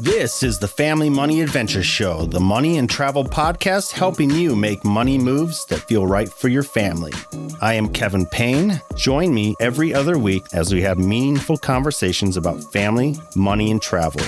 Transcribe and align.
This 0.00 0.42
is 0.42 0.58
the 0.58 0.68
Family 0.68 1.10
Money 1.10 1.42
Adventure 1.42 1.82
Show, 1.82 2.24
the 2.24 2.40
money 2.40 2.78
and 2.78 2.88
travel 2.88 3.24
podcast 3.24 3.92
helping 3.92 4.30
you 4.30 4.56
make 4.56 4.82
money 4.82 5.18
moves 5.18 5.66
that 5.66 5.80
feel 5.80 6.06
right 6.06 6.32
for 6.32 6.48
your 6.48 6.62
family. 6.62 7.12
I 7.60 7.74
am 7.74 7.92
Kevin 7.92 8.24
Payne. 8.24 8.80
Join 8.94 9.34
me 9.34 9.54
every 9.60 9.92
other 9.92 10.18
week 10.18 10.46
as 10.54 10.72
we 10.72 10.80
have 10.82 10.98
meaningful 10.98 11.58
conversations 11.58 12.38
about 12.38 12.64
family, 12.72 13.18
money, 13.34 13.70
and 13.70 13.82
travel. 13.82 14.22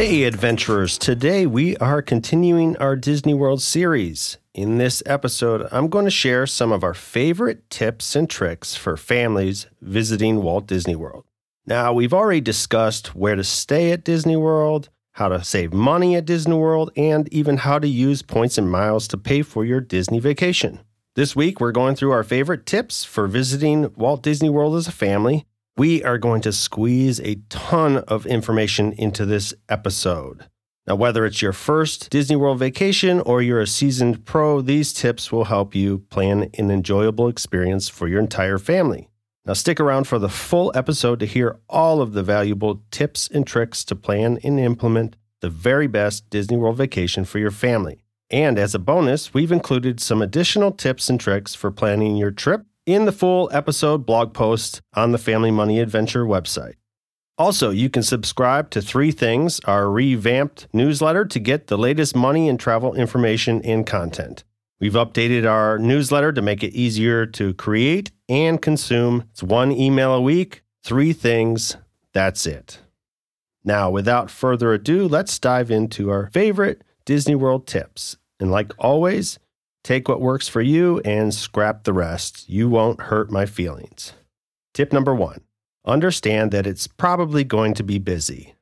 Hey, 0.00 0.22
adventurers. 0.24 0.96
Today 0.96 1.46
we 1.46 1.76
are 1.76 2.00
continuing 2.00 2.74
our 2.78 2.96
Disney 2.96 3.34
World 3.34 3.60
series. 3.60 4.38
In 4.54 4.78
this 4.78 5.02
episode, 5.04 5.68
I'm 5.70 5.88
going 5.88 6.06
to 6.06 6.10
share 6.10 6.46
some 6.46 6.72
of 6.72 6.82
our 6.82 6.94
favorite 6.94 7.68
tips 7.68 8.16
and 8.16 8.28
tricks 8.28 8.74
for 8.74 8.96
families 8.96 9.66
visiting 9.82 10.40
Walt 10.40 10.66
Disney 10.66 10.96
World. 10.96 11.26
Now, 11.66 11.92
we've 11.92 12.14
already 12.14 12.40
discussed 12.40 13.14
where 13.14 13.36
to 13.36 13.44
stay 13.44 13.92
at 13.92 14.02
Disney 14.02 14.36
World, 14.36 14.88
how 15.12 15.28
to 15.28 15.44
save 15.44 15.74
money 15.74 16.16
at 16.16 16.24
Disney 16.24 16.56
World, 16.56 16.90
and 16.96 17.30
even 17.30 17.58
how 17.58 17.78
to 17.78 17.86
use 17.86 18.22
points 18.22 18.56
and 18.56 18.70
miles 18.70 19.06
to 19.08 19.18
pay 19.18 19.42
for 19.42 19.66
your 19.66 19.82
Disney 19.82 20.18
vacation. 20.18 20.80
This 21.14 21.36
week, 21.36 21.60
we're 21.60 21.72
going 21.72 21.94
through 21.94 22.12
our 22.12 22.24
favorite 22.24 22.64
tips 22.64 23.04
for 23.04 23.26
visiting 23.26 23.92
Walt 23.96 24.22
Disney 24.22 24.48
World 24.48 24.76
as 24.76 24.88
a 24.88 24.92
family. 24.92 25.44
We 25.80 26.04
are 26.04 26.18
going 26.18 26.42
to 26.42 26.52
squeeze 26.52 27.20
a 27.20 27.36
ton 27.48 27.96
of 27.96 28.26
information 28.26 28.92
into 28.92 29.24
this 29.24 29.54
episode. 29.70 30.44
Now, 30.86 30.96
whether 30.96 31.24
it's 31.24 31.40
your 31.40 31.54
first 31.54 32.10
Disney 32.10 32.36
World 32.36 32.58
vacation 32.58 33.20
or 33.22 33.40
you're 33.40 33.62
a 33.62 33.66
seasoned 33.66 34.26
pro, 34.26 34.60
these 34.60 34.92
tips 34.92 35.32
will 35.32 35.44
help 35.44 35.74
you 35.74 36.00
plan 36.10 36.50
an 36.58 36.70
enjoyable 36.70 37.28
experience 37.28 37.88
for 37.88 38.08
your 38.08 38.20
entire 38.20 38.58
family. 38.58 39.08
Now, 39.46 39.54
stick 39.54 39.80
around 39.80 40.04
for 40.04 40.18
the 40.18 40.28
full 40.28 40.70
episode 40.74 41.18
to 41.20 41.24
hear 41.24 41.58
all 41.66 42.02
of 42.02 42.12
the 42.12 42.22
valuable 42.22 42.82
tips 42.90 43.30
and 43.32 43.46
tricks 43.46 43.82
to 43.84 43.96
plan 43.96 44.38
and 44.44 44.60
implement 44.60 45.16
the 45.40 45.48
very 45.48 45.86
best 45.86 46.28
Disney 46.28 46.58
World 46.58 46.76
vacation 46.76 47.24
for 47.24 47.38
your 47.38 47.50
family. 47.50 48.04
And 48.28 48.58
as 48.58 48.74
a 48.74 48.78
bonus, 48.78 49.32
we've 49.32 49.50
included 49.50 49.98
some 49.98 50.20
additional 50.20 50.72
tips 50.72 51.08
and 51.08 51.18
tricks 51.18 51.54
for 51.54 51.70
planning 51.70 52.16
your 52.16 52.32
trip 52.32 52.66
in 52.94 53.04
the 53.04 53.12
full 53.12 53.48
episode 53.52 54.04
blog 54.04 54.34
post 54.34 54.80
on 54.94 55.12
the 55.12 55.18
Family 55.18 55.50
Money 55.50 55.80
Adventure 55.80 56.24
website. 56.24 56.74
Also, 57.38 57.70
you 57.70 57.88
can 57.88 58.02
subscribe 58.02 58.70
to 58.70 58.82
Three 58.82 59.10
Things, 59.10 59.60
our 59.60 59.90
revamped 59.90 60.68
newsletter, 60.72 61.24
to 61.24 61.38
get 61.38 61.68
the 61.68 61.78
latest 61.78 62.14
money 62.14 62.48
and 62.48 62.60
travel 62.60 62.94
information 62.94 63.62
and 63.64 63.86
content. 63.86 64.44
We've 64.78 64.92
updated 64.92 65.48
our 65.50 65.78
newsletter 65.78 66.32
to 66.32 66.42
make 66.42 66.62
it 66.62 66.74
easier 66.74 67.26
to 67.26 67.54
create 67.54 68.12
and 68.28 68.60
consume. 68.60 69.24
It's 69.30 69.42
one 69.42 69.72
email 69.72 70.12
a 70.12 70.20
week, 70.20 70.62
three 70.82 71.12
things, 71.12 71.76
that's 72.12 72.46
it. 72.46 72.80
Now, 73.64 73.90
without 73.90 74.30
further 74.30 74.72
ado, 74.72 75.06
let's 75.06 75.38
dive 75.38 75.70
into 75.70 76.10
our 76.10 76.30
favorite 76.32 76.82
Disney 77.04 77.34
World 77.34 77.66
tips. 77.66 78.16
And 78.38 78.50
like 78.50 78.72
always, 78.78 79.38
take 79.84 80.08
what 80.08 80.20
works 80.20 80.48
for 80.48 80.60
you 80.62 81.00
and 81.04 81.32
scrap 81.34 81.84
the 81.84 81.92
rest. 81.92 82.48
You 82.48 82.68
won't 82.68 83.02
hurt 83.02 83.30
my 83.30 83.46
feelings. 83.46 84.12
Tip 84.74 84.92
number 84.92 85.14
one 85.14 85.40
understand 85.84 86.50
that 86.52 86.66
it's 86.66 86.86
probably 86.86 87.42
going 87.42 87.74
to 87.74 87.82
be 87.82 87.98
busy. 87.98 88.54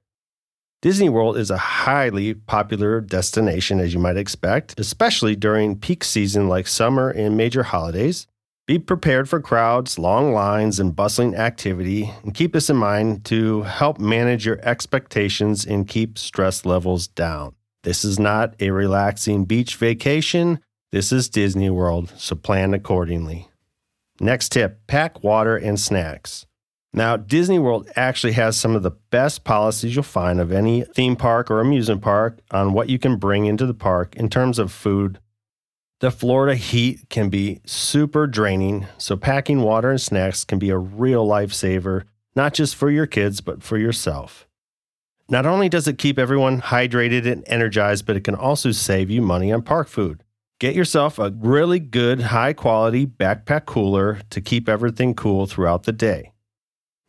Disney 0.80 1.08
World 1.08 1.36
is 1.36 1.50
a 1.50 1.58
highly 1.58 2.34
popular 2.34 3.00
destination, 3.00 3.80
as 3.80 3.92
you 3.92 3.98
might 3.98 4.16
expect, 4.16 4.78
especially 4.78 5.34
during 5.34 5.76
peak 5.76 6.04
season 6.04 6.48
like 6.48 6.68
summer 6.68 7.10
and 7.10 7.36
major 7.36 7.64
holidays. 7.64 8.28
Be 8.68 8.78
prepared 8.78 9.28
for 9.28 9.40
crowds, 9.40 9.98
long 9.98 10.32
lines, 10.32 10.78
and 10.78 10.94
bustling 10.94 11.34
activity, 11.34 12.12
and 12.22 12.32
keep 12.32 12.52
this 12.52 12.70
in 12.70 12.76
mind 12.76 13.24
to 13.24 13.62
help 13.62 13.98
manage 13.98 14.46
your 14.46 14.60
expectations 14.62 15.64
and 15.64 15.88
keep 15.88 16.16
stress 16.16 16.64
levels 16.64 17.08
down. 17.08 17.56
This 17.82 18.04
is 18.04 18.20
not 18.20 18.54
a 18.60 18.70
relaxing 18.70 19.46
beach 19.46 19.74
vacation. 19.76 20.60
This 20.90 21.12
is 21.12 21.28
Disney 21.28 21.68
World, 21.68 22.14
so 22.16 22.34
plan 22.34 22.72
accordingly. 22.72 23.48
Next 24.20 24.48
tip 24.48 24.86
pack 24.86 25.22
water 25.22 25.54
and 25.54 25.78
snacks. 25.78 26.46
Now, 26.94 27.18
Disney 27.18 27.58
World 27.58 27.90
actually 27.94 28.32
has 28.32 28.56
some 28.56 28.74
of 28.74 28.82
the 28.82 28.92
best 29.10 29.44
policies 29.44 29.94
you'll 29.94 30.02
find 30.02 30.40
of 30.40 30.50
any 30.50 30.84
theme 30.84 31.14
park 31.14 31.50
or 31.50 31.60
amusement 31.60 32.00
park 32.00 32.38
on 32.50 32.72
what 32.72 32.88
you 32.88 32.98
can 32.98 33.16
bring 33.16 33.44
into 33.44 33.66
the 33.66 33.74
park 33.74 34.16
in 34.16 34.30
terms 34.30 34.58
of 34.58 34.72
food. 34.72 35.18
The 36.00 36.10
Florida 36.10 36.56
heat 36.56 37.10
can 37.10 37.28
be 37.28 37.60
super 37.66 38.26
draining, 38.26 38.86
so 38.96 39.14
packing 39.14 39.60
water 39.60 39.90
and 39.90 40.00
snacks 40.00 40.42
can 40.42 40.58
be 40.58 40.70
a 40.70 40.78
real 40.78 41.26
lifesaver, 41.26 42.04
not 42.34 42.54
just 42.54 42.74
for 42.74 42.90
your 42.90 43.06
kids, 43.06 43.42
but 43.42 43.62
for 43.62 43.76
yourself. 43.76 44.48
Not 45.28 45.44
only 45.44 45.68
does 45.68 45.86
it 45.86 45.98
keep 45.98 46.18
everyone 46.18 46.62
hydrated 46.62 47.30
and 47.30 47.44
energized, 47.46 48.06
but 48.06 48.16
it 48.16 48.24
can 48.24 48.34
also 48.34 48.72
save 48.72 49.10
you 49.10 49.20
money 49.20 49.52
on 49.52 49.60
park 49.60 49.88
food. 49.88 50.24
Get 50.60 50.74
yourself 50.74 51.20
a 51.20 51.30
really 51.30 51.78
good, 51.78 52.20
high 52.20 52.52
quality 52.52 53.06
backpack 53.06 53.64
cooler 53.64 54.20
to 54.30 54.40
keep 54.40 54.68
everything 54.68 55.14
cool 55.14 55.46
throughout 55.46 55.84
the 55.84 55.92
day. 55.92 56.32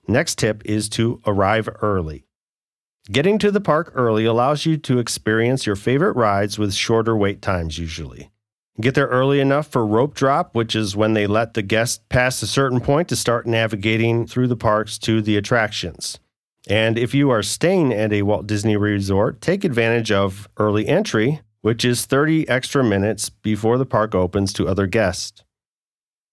Next 0.08 0.38
tip 0.38 0.62
is 0.66 0.88
to 0.90 1.20
arrive 1.26 1.68
early. 1.82 2.26
Getting 3.12 3.40
to 3.40 3.50
the 3.50 3.60
park 3.60 3.92
early 3.96 4.26
allows 4.26 4.68
you 4.68 4.78
to 4.78 5.00
experience 5.00 5.66
your 5.66 5.76
favorite 5.76 6.16
rides 6.16 6.60
with 6.60 6.76
shorter 6.76 7.18
wait 7.18 7.42
times 7.42 7.80
usually. 7.80 8.30
Get 8.80 8.94
there 8.94 9.08
early 9.08 9.40
enough 9.40 9.68
for 9.68 9.84
rope 9.84 10.14
drop, 10.14 10.54
which 10.54 10.76
is 10.76 10.96
when 10.96 11.14
they 11.14 11.26
let 11.26 11.56
the 11.56 11.64
guest 11.64 12.08
pass 12.08 12.44
a 12.44 12.48
certain 12.48 12.80
point 12.80 13.10
to 13.10 13.16
start 13.16 13.48
navigating 13.48 14.28
through 14.28 14.48
the 14.48 14.56
parks 14.56 15.00
to 15.00 15.24
the 15.24 15.38
attractions. 15.38 16.20
And 16.68 17.00
if 17.00 17.16
you 17.16 17.32
are 17.32 17.42
staying 17.42 17.94
at 17.94 18.14
a 18.14 18.22
Walt 18.22 18.46
Disney 18.46 18.78
Resort, 18.78 19.42
take 19.42 19.64
advantage 19.64 20.12
of 20.12 20.48
early 20.58 20.88
entry, 20.88 21.42
which 21.62 21.84
is 21.84 22.06
30 22.06 22.48
extra 22.48 22.84
minutes 22.84 23.30
before 23.30 23.78
the 23.78 23.86
park 23.86 24.16
opens 24.16 24.54
to 24.54 24.68
other 24.68 24.88
guests. 24.88 25.44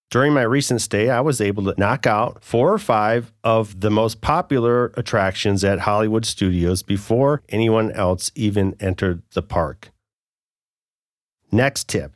During 0.08 0.32
my 0.32 0.42
recent 0.42 0.80
stay, 0.80 1.10
I 1.10 1.20
was 1.20 1.40
able 1.40 1.64
to 1.64 1.74
knock 1.78 2.06
out 2.06 2.44
four 2.44 2.72
or 2.72 2.78
five 2.78 3.32
of 3.42 3.80
the 3.80 3.90
most 3.90 4.20
popular 4.20 4.92
attractions 4.94 5.64
at 5.64 5.80
Hollywood 5.80 6.24
Studios 6.24 6.84
before 6.84 7.42
anyone 7.48 7.90
else 7.90 8.30
even 8.36 8.76
entered 8.78 9.22
the 9.32 9.42
park. 9.42 9.90
Next 11.50 11.88
tip 11.88 12.12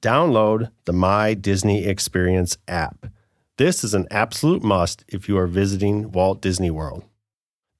download 0.00 0.70
the 0.84 0.92
My 0.92 1.34
Disney 1.34 1.84
Experience 1.84 2.56
app. 2.68 3.06
This 3.58 3.82
is 3.82 3.92
an 3.92 4.06
absolute 4.10 4.62
must 4.62 5.04
if 5.08 5.28
you 5.28 5.36
are 5.36 5.46
visiting 5.46 6.12
Walt 6.12 6.40
Disney 6.40 6.70
World. 6.70 7.04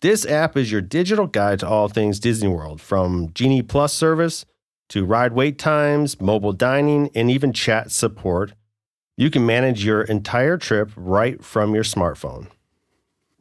This 0.00 0.26
app 0.26 0.56
is 0.56 0.70
your 0.70 0.80
digital 0.82 1.26
guide 1.26 1.60
to 1.60 1.68
all 1.68 1.88
things 1.88 2.20
Disney 2.20 2.48
World, 2.48 2.80
from 2.80 3.30
Genie 3.32 3.62
Plus 3.62 3.94
service 3.94 4.44
to 4.88 5.04
ride 5.04 5.32
wait 5.32 5.58
times, 5.58 6.20
mobile 6.20 6.52
dining, 6.52 7.10
and 7.14 7.30
even 7.30 7.52
chat 7.52 7.90
support 7.90 8.52
you 9.16 9.30
can 9.30 9.46
manage 9.46 9.84
your 9.84 10.02
entire 10.02 10.58
trip 10.58 10.90
right 10.94 11.42
from 11.42 11.74
your 11.74 11.84
smartphone. 11.84 12.48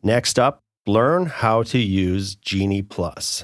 Next 0.01 0.39
up, 0.39 0.59
learn 0.87 1.25
how 1.25 1.63
to 1.63 1.77
use 1.77 2.35
Genie 2.35 2.81
Plus. 2.81 3.43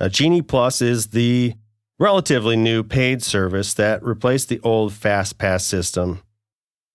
Now, 0.00 0.08
Genie 0.08 0.42
Plus 0.42 0.82
is 0.82 1.08
the 1.08 1.54
relatively 1.98 2.56
new 2.56 2.82
paid 2.82 3.22
service 3.22 3.74
that 3.74 4.02
replaced 4.02 4.48
the 4.48 4.60
old 4.60 4.92
FastPass 4.92 5.60
system. 5.60 6.20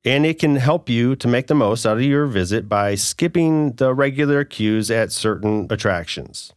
And 0.04 0.26
it 0.26 0.40
can 0.40 0.58
help 0.58 0.90
you 0.90 1.16
to 1.16 1.28
make 1.28 1.48
the 1.48 1.56
most 1.56 1.86
out 1.86 1.98
of 1.98 2.04
your 2.04 2.28
visit 2.28 2.68
by 2.68 2.96
skipping 2.96 3.74
the 3.74 3.94
regular 3.94 4.44
queues 4.44 4.92
at 4.92 5.12
certain 5.12 5.68
attractions. 5.70 6.54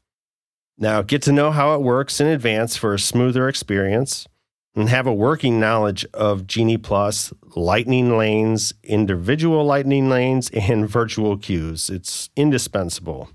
Now, 0.82 1.02
get 1.02 1.20
to 1.22 1.32
know 1.32 1.50
how 1.50 1.74
it 1.74 1.82
works 1.82 2.22
in 2.22 2.26
advance 2.26 2.74
for 2.74 2.94
a 2.94 2.98
smoother 2.98 3.48
experience 3.48 4.26
and 4.74 4.88
have 4.88 5.06
a 5.06 5.12
working 5.12 5.60
knowledge 5.60 6.06
of 6.14 6.46
Genie 6.46 6.78
Plus, 6.78 7.34
lightning 7.54 8.16
lanes, 8.16 8.72
individual 8.82 9.62
lightning 9.62 10.08
lanes, 10.08 10.48
and 10.50 10.88
virtual 10.88 11.36
queues. 11.36 11.90
It's 11.90 12.30
indispensable. 12.34 13.28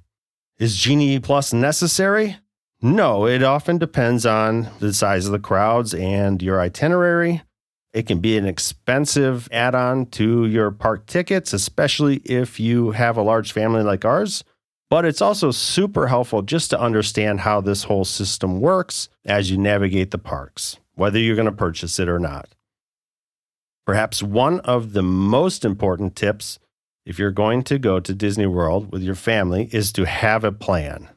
Is 0.57 0.75
Genie 0.75 1.19
Plus 1.19 1.53
necessary? 1.53 2.37
No, 2.81 3.27
it 3.27 3.43
often 3.43 3.77
depends 3.77 4.25
on 4.25 4.69
the 4.79 4.91
size 4.91 5.27
of 5.27 5.31
the 5.31 5.39
crowds 5.39 5.93
and 5.93 6.41
your 6.41 6.59
itinerary. 6.59 7.43
It 7.93 8.07
can 8.07 8.19
be 8.19 8.37
an 8.37 8.47
expensive 8.47 9.47
add 9.51 9.75
on 9.75 10.07
to 10.07 10.47
your 10.47 10.71
park 10.71 11.05
tickets, 11.05 11.53
especially 11.53 12.17
if 12.25 12.59
you 12.59 12.91
have 12.91 13.17
a 13.17 13.21
large 13.21 13.51
family 13.51 13.83
like 13.83 14.03
ours. 14.03 14.43
But 14.89 15.05
it's 15.05 15.21
also 15.21 15.51
super 15.51 16.07
helpful 16.07 16.41
just 16.41 16.69
to 16.69 16.79
understand 16.79 17.41
how 17.41 17.61
this 17.61 17.83
whole 17.83 18.05
system 18.05 18.61
works 18.61 19.09
as 19.25 19.49
you 19.49 19.57
navigate 19.57 20.11
the 20.11 20.17
parks 20.17 20.77
whether 20.95 21.19
you're 21.19 21.35
going 21.35 21.45
to 21.45 21.51
purchase 21.51 21.99
it 21.99 22.09
or 22.09 22.19
not. 22.19 22.55
Perhaps 23.85 24.23
one 24.23 24.59
of 24.61 24.93
the 24.93 25.03
most 25.03 25.63
important 25.63 26.15
tips 26.15 26.57
if 27.05 27.19
you're 27.19 27.31
going 27.31 27.63
to 27.63 27.77
go 27.77 27.99
to 27.99 28.15
Disney 28.15 28.47
World 28.47 28.91
with 28.91 29.03
your 29.03 29.15
family 29.15 29.69
is 29.71 29.91
to 29.93 30.05
have 30.05 30.43
a 30.43 30.51
plan. 30.51 31.09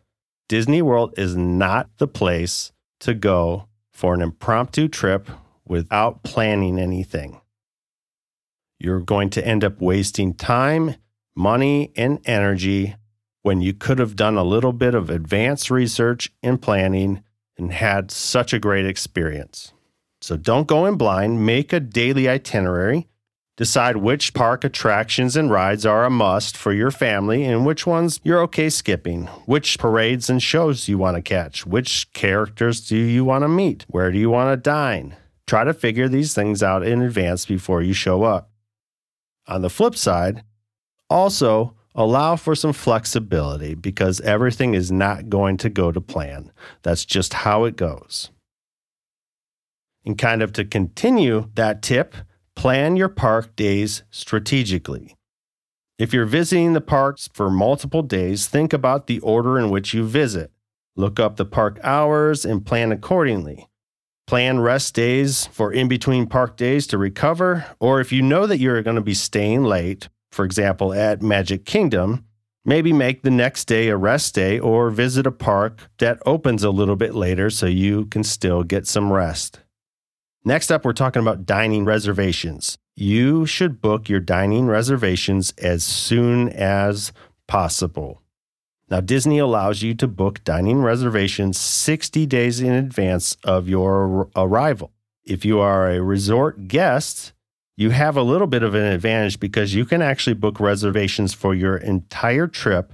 Disney 0.49 0.83
World 0.83 1.15
is 1.17 1.35
not 1.35 1.89
the 1.97 2.09
place 2.09 2.73
to 3.01 3.15
go 3.15 3.69
for 3.93 4.13
an 4.13 4.21
impromptu 4.21 4.89
trip 4.89 5.31
without 5.67 6.23
planning 6.23 6.79
anything. 6.79 7.41
You're 8.79 9.01
going 9.01 9.31
to 9.31 9.47
end 9.47 9.65
up 9.65 9.81
wasting 9.81 10.35
time, 10.35 10.97
money, 11.35 11.91
and 11.97 12.21
energy 12.27 12.97
when 13.49 13.63
you 13.63 13.73
could 13.73 13.99
have 13.99 14.15
done 14.15 14.37
a 14.37 14.45
little 14.45 14.75
bit 14.75 14.95
of 14.95 15.09
advanced 15.09 15.71
research 15.71 16.31
and 16.43 16.61
planning 16.61 17.25
and 17.57 17.73
had 17.73 18.11
such 18.11 18.53
a 18.53 18.59
great 18.59 18.85
experience. 18.85 19.73
So 20.21 20.37
don't 20.37 20.69
go 20.69 20.85
in 20.85 20.97
blind, 20.97 21.47
make 21.47 21.73
a 21.73 21.81
daily 21.81 22.29
itinerary 22.29 23.09
Decide 23.59 23.97
which 23.97 24.35
park 24.35 24.63
attractions 24.63 25.35
and 25.35 25.51
rides 25.51 25.85
are 25.85 26.05
a 26.05 26.11
must 26.11 26.57
for 26.57 26.73
your 26.73 26.93
family 26.93 27.45
and 27.45 27.67
which 27.67 27.89
ones 27.89 28.21
you're 28.23 28.41
okay 28.43 28.71
skipping, 28.71 29.27
which 29.47 29.81
parades 29.81 30.31
and 30.31 30.41
shows 30.41 30.87
you 30.87 30.97
want 30.97 31.17
to 31.17 31.23
catch, 31.23 31.67
which 31.67 32.13
characters 32.13 32.87
do 32.87 32.97
you 32.97 33.25
want 33.25 33.43
to 33.43 33.49
meet, 33.49 33.85
where 33.89 34.13
do 34.13 34.19
you 34.19 34.31
want 34.31 34.53
to 34.53 34.57
dine. 34.57 35.17
Try 35.49 35.65
to 35.65 35.75
figure 35.75 36.09
these 36.09 36.35
things 36.35 36.63
out 36.63 36.87
in 36.87 37.03
advance 37.03 37.47
before 37.47 37.83
you 37.83 37.95
show 37.95 38.23
up. 38.23 38.53
On 39.49 39.63
the 39.63 39.71
flip 39.71 39.97
side, 39.97 40.45
also 41.11 41.75
allow 41.99 42.37
for 42.37 42.55
some 42.55 42.73
flexibility 42.73 43.75
because 43.75 44.23
everything 44.23 44.73
is 44.73 44.91
not 44.91 45.29
going 45.29 45.59
to 45.59 45.69
go 45.69 45.93
to 45.93 46.01
plan. 46.01 46.51
That's 46.83 47.05
just 47.05 47.35
how 47.35 47.65
it 47.65 47.77
goes. 47.77 48.31
And 50.07 50.17
kind 50.17 50.41
of 50.43 50.55
to 50.55 50.65
continue 50.65 51.51
that 51.55 51.83
tip, 51.83 52.15
Plan 52.59 52.97
your 52.97 53.09
park 53.09 53.55
days 53.55 54.03
strategically. 54.11 55.15
If 55.97 56.13
you're 56.13 56.27
visiting 56.27 56.73
the 56.73 56.81
parks 56.81 57.29
for 57.33 57.51
multiple 57.51 58.03
days, 58.03 58.49
think 58.49 58.73
about 58.73 59.07
the 59.07 59.21
order 59.21 59.61
in 59.61 59.71
which 59.71 59.95
you 59.95 60.05
visit. 60.05 60.51
Look 60.97 61.21
up 61.21 61.37
the 61.37 61.45
park 61.45 61.79
hours 61.85 62.45
and 62.45 62.67
plan 62.67 62.91
accordingly. 62.91 63.69
Plan 64.27 64.59
rest 64.59 64.93
days 64.93 65.47
for 65.47 65.73
in 65.73 65.87
between 65.87 66.27
park 66.27 66.57
days 66.57 66.89
to 66.89 66.99
recover, 66.99 67.65
or 67.79 68.01
if 68.01 68.11
you 68.11 68.23
know 68.23 68.45
that 68.49 68.59
you're 68.59 68.83
going 68.83 68.97
to 68.97 69.03
be 69.03 69.15
staying 69.15 69.63
late, 69.63 70.09
for 70.39 70.45
example, 70.45 70.95
at 70.95 71.21
Magic 71.21 71.65
Kingdom, 71.65 72.25
maybe 72.65 72.93
make 72.93 73.23
the 73.23 73.31
next 73.31 73.65
day 73.65 73.89
a 73.89 73.97
rest 73.97 74.37
day 74.37 74.57
or 74.57 74.89
visit 74.89 75.27
a 75.27 75.33
park 75.33 75.91
that 75.99 76.23
opens 76.25 76.63
a 76.63 76.71
little 76.71 76.95
bit 76.95 77.13
later 77.13 77.51
so 77.51 77.67
you 77.67 78.07
can 78.07 78.23
still 78.23 78.63
get 78.63 78.87
some 78.87 79.13
rest. 79.13 79.59
Next 80.45 80.71
up, 80.71 80.85
we're 80.85 80.93
talking 80.93 81.23
about 81.23 81.45
dining 81.45 81.85
reservations. 81.85 82.79
You 82.95 83.47
should 83.47 83.81
book 83.81 84.09
your 84.09 84.21
dining 84.21 84.69
reservations 84.69 85.53
as 85.59 85.83
soon 85.83 86.51
as 86.51 87.13
possible. 87.49 88.23
Now, 88.89 89.01
Disney 89.01 89.41
allows 89.41 89.83
you 89.83 89.93
to 89.97 90.07
book 90.07 90.45
dining 90.45 90.83
reservations 90.83 91.59
60 91.59 92.27
days 92.27 92.61
in 92.61 92.75
advance 92.75 93.37
of 93.43 93.69
your 93.69 94.31
arrival. 94.37 94.93
If 95.25 95.45
you 95.45 95.59
are 95.59 95.91
a 95.91 96.01
resort 96.01 96.69
guest, 96.69 97.33
you 97.79 97.91
have 97.91 98.17
a 98.17 98.23
little 98.23 98.49
bit 98.49 98.65
of 98.65 98.75
an 98.75 98.83
advantage 98.83 99.39
because 99.39 99.73
you 99.73 99.85
can 99.85 100.03
actually 100.03 100.35
book 100.35 100.59
reservations 100.59 101.33
for 101.33 101.55
your 101.55 101.77
entire 101.77 102.49
trip 102.49 102.93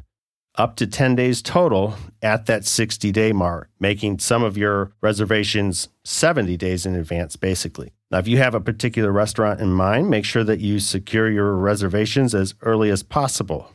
up 0.57 0.77
to 0.77 0.87
10 0.87 1.17
days 1.17 1.41
total 1.41 1.97
at 2.21 2.45
that 2.45 2.67
60 2.67 3.11
day 3.11 3.33
mark, 3.33 3.71
making 3.81 4.19
some 4.19 4.45
of 4.45 4.59
your 4.59 4.93
reservations 5.01 5.89
70 6.05 6.59
days 6.59 6.85
in 6.85 6.95
advance, 6.95 7.35
basically. 7.35 7.95
Now, 8.11 8.19
if 8.19 8.29
you 8.29 8.37
have 8.37 8.55
a 8.55 8.61
particular 8.61 9.11
restaurant 9.11 9.59
in 9.59 9.73
mind, 9.73 10.11
make 10.11 10.27
sure 10.27 10.45
that 10.45 10.61
you 10.61 10.79
secure 10.79 11.31
your 11.31 11.55
reservations 11.55 12.35
as 12.35 12.55
early 12.61 12.91
as 12.91 13.03
possible. 13.03 13.73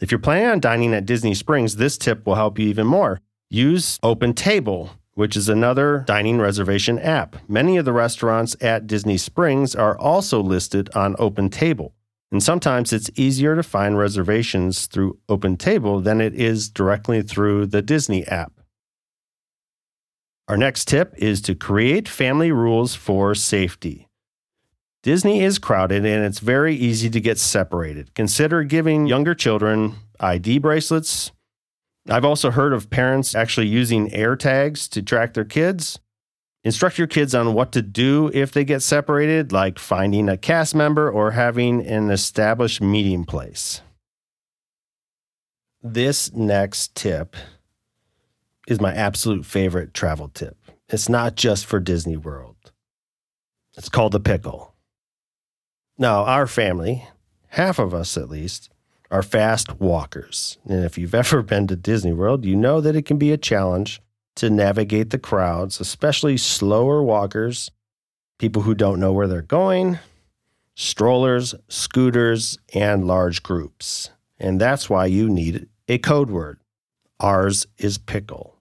If 0.00 0.10
you're 0.10 0.18
planning 0.18 0.48
on 0.48 0.58
dining 0.58 0.94
at 0.94 1.06
Disney 1.06 1.32
Springs, 1.32 1.76
this 1.76 1.96
tip 1.96 2.26
will 2.26 2.34
help 2.34 2.58
you 2.58 2.66
even 2.66 2.88
more. 2.88 3.20
Use 3.50 4.00
OpenTable, 4.00 4.90
which 5.14 5.36
is 5.36 5.48
another 5.48 6.04
dining 6.06 6.38
reservation 6.38 6.98
app. 6.98 7.36
Many 7.48 7.76
of 7.76 7.84
the 7.84 7.92
restaurants 7.92 8.56
at 8.60 8.86
Disney 8.86 9.18
Springs 9.18 9.74
are 9.74 9.98
also 9.98 10.40
listed 10.40 10.88
on 10.94 11.14
OpenTable. 11.16 11.92
And 12.30 12.42
sometimes 12.42 12.92
it's 12.92 13.10
easier 13.14 13.54
to 13.54 13.62
find 13.62 13.98
reservations 13.98 14.86
through 14.86 15.18
OpenTable 15.28 16.02
than 16.02 16.20
it 16.20 16.34
is 16.34 16.70
directly 16.70 17.20
through 17.20 17.66
the 17.66 17.82
Disney 17.82 18.26
app. 18.26 18.52
Our 20.48 20.56
next 20.56 20.88
tip 20.88 21.14
is 21.18 21.42
to 21.42 21.54
create 21.54 22.08
family 22.08 22.50
rules 22.50 22.94
for 22.94 23.34
safety. 23.34 24.08
Disney 25.02 25.42
is 25.42 25.58
crowded 25.58 26.06
and 26.06 26.24
it's 26.24 26.38
very 26.38 26.74
easy 26.74 27.10
to 27.10 27.20
get 27.20 27.38
separated. 27.38 28.14
Consider 28.14 28.62
giving 28.62 29.06
younger 29.06 29.34
children 29.34 29.94
ID 30.20 30.58
bracelets. 30.58 31.32
I've 32.08 32.24
also 32.24 32.50
heard 32.50 32.72
of 32.72 32.90
parents 32.90 33.34
actually 33.34 33.68
using 33.68 34.10
AirTags 34.10 34.88
to 34.90 35.02
track 35.02 35.34
their 35.34 35.44
kids. 35.44 36.00
Instruct 36.64 36.98
your 36.98 37.06
kids 37.08 37.34
on 37.34 37.54
what 37.54 37.72
to 37.72 37.82
do 37.82 38.30
if 38.32 38.52
they 38.52 38.64
get 38.64 38.82
separated, 38.82 39.52
like 39.52 39.78
finding 39.78 40.28
a 40.28 40.36
cast 40.36 40.74
member 40.74 41.10
or 41.10 41.32
having 41.32 41.84
an 41.84 42.10
established 42.10 42.80
meeting 42.80 43.24
place. 43.24 43.82
This 45.82 46.32
next 46.32 46.94
tip 46.94 47.34
is 48.68 48.80
my 48.80 48.94
absolute 48.94 49.44
favorite 49.44 49.92
travel 49.92 50.28
tip. 50.28 50.56
It's 50.88 51.08
not 51.08 51.34
just 51.34 51.66
for 51.66 51.80
Disney 51.80 52.16
World, 52.16 52.72
it's 53.76 53.88
called 53.88 54.12
the 54.12 54.20
pickle. 54.20 54.74
Now, 55.98 56.24
our 56.24 56.46
family, 56.46 57.08
half 57.48 57.78
of 57.78 57.92
us 57.92 58.16
at 58.16 58.28
least, 58.28 58.70
are 59.12 59.22
fast 59.22 59.78
walkers. 59.78 60.58
And 60.66 60.84
if 60.84 60.98
you've 60.98 61.14
ever 61.22 61.42
been 61.42 61.68
to 61.68 61.76
Disney 61.76 62.12
World, 62.12 62.44
you 62.44 62.56
know 62.56 62.80
that 62.80 62.96
it 62.96 63.02
can 63.02 63.18
be 63.18 63.30
a 63.30 63.36
challenge 63.36 64.00
to 64.36 64.50
navigate 64.50 65.10
the 65.10 65.18
crowds, 65.18 65.78
especially 65.78 66.38
slower 66.38 67.02
walkers, 67.02 67.70
people 68.38 68.62
who 68.62 68.74
don't 68.74 68.98
know 68.98 69.12
where 69.12 69.28
they're 69.28 69.42
going, 69.42 69.98
strollers, 70.74 71.54
scooters, 71.68 72.58
and 72.74 73.06
large 73.06 73.42
groups. 73.42 74.10
And 74.40 74.58
that's 74.58 74.88
why 74.88 75.06
you 75.06 75.28
need 75.28 75.68
a 75.86 75.98
code 75.98 76.30
word. 76.30 76.58
Ours 77.20 77.66
is 77.76 77.98
pickle. 77.98 78.56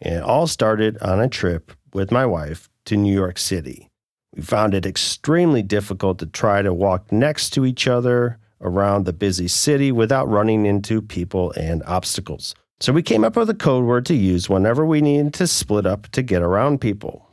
And 0.00 0.14
it 0.14 0.22
all 0.22 0.46
started 0.46 0.96
on 1.02 1.20
a 1.20 1.28
trip 1.28 1.72
with 1.92 2.10
my 2.10 2.24
wife 2.24 2.70
to 2.86 2.96
New 2.96 3.12
York 3.12 3.38
City. 3.38 3.90
We 4.34 4.42
found 4.42 4.72
it 4.72 4.86
extremely 4.86 5.62
difficult 5.62 6.18
to 6.20 6.26
try 6.26 6.62
to 6.62 6.72
walk 6.72 7.12
next 7.12 7.50
to 7.50 7.66
each 7.66 7.86
other 7.86 8.38
around 8.60 9.04
the 9.04 9.12
busy 9.12 9.48
city 9.48 9.92
without 9.92 10.28
running 10.28 10.66
into 10.66 11.00
people 11.00 11.52
and 11.52 11.82
obstacles. 11.84 12.54
So 12.80 12.92
we 12.92 13.02
came 13.02 13.24
up 13.24 13.36
with 13.36 13.50
a 13.50 13.54
code 13.54 13.84
word 13.84 14.06
to 14.06 14.14
use 14.14 14.48
whenever 14.48 14.86
we 14.86 15.00
needed 15.00 15.34
to 15.34 15.46
split 15.46 15.86
up 15.86 16.08
to 16.08 16.22
get 16.22 16.42
around 16.42 16.80
people. 16.80 17.28